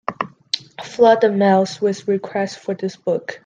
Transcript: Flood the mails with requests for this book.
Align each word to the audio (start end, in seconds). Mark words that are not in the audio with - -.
Flood 0.83 1.21
the 1.21 1.29
mails 1.29 1.79
with 1.79 2.07
requests 2.07 2.55
for 2.55 2.73
this 2.73 2.95
book. 2.95 3.39